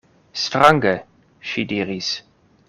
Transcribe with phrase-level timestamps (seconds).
[0.45, 0.93] Strange,
[1.51, 2.11] ŝi diris.